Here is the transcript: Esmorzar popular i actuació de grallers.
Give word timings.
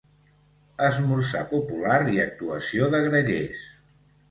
Esmorzar 0.87 1.43
popular 1.51 1.99
i 2.15 2.19
actuació 2.25 2.91
de 2.97 3.05
grallers. 3.07 3.71